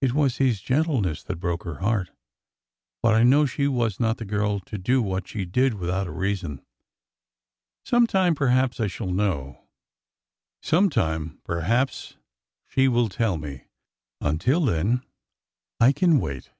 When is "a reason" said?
6.06-6.64